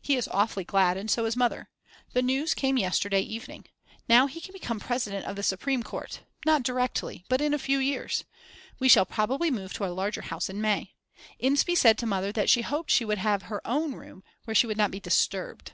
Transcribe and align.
He 0.00 0.16
is 0.16 0.26
awfully 0.32 0.64
glad 0.64 0.96
and 0.96 1.08
so 1.08 1.24
is 1.24 1.36
Mother. 1.36 1.70
The 2.12 2.20
news 2.20 2.52
came 2.52 2.76
yesterday 2.78 3.20
evening. 3.20 3.66
Now 4.08 4.26
he 4.26 4.40
can 4.40 4.52
become 4.52 4.80
President 4.80 5.24
of 5.24 5.36
the 5.36 5.44
Supreme 5.44 5.84
Court, 5.84 6.22
not 6.44 6.64
directly, 6.64 7.24
but 7.28 7.40
in 7.40 7.54
a 7.54 7.60
few 7.60 7.78
years. 7.78 8.24
We 8.80 8.88
shall 8.88 9.06
probably 9.06 9.52
move 9.52 9.72
to 9.74 9.84
a 9.84 9.94
larger 9.94 10.22
house 10.22 10.48
in 10.48 10.60
May. 10.60 10.96
Inspee 11.40 11.76
said 11.76 11.96
to 11.98 12.06
Mother 12.06 12.32
that 12.32 12.50
she 12.50 12.62
hoped 12.62 12.90
she 12.90 13.04
would 13.04 13.18
have 13.18 13.42
her 13.42 13.64
own 13.64 13.92
room 13.94 14.24
where 14.46 14.54
she 14.56 14.66
would 14.66 14.76
not 14.78 14.90
be 14.90 14.98
disturbed. 14.98 15.70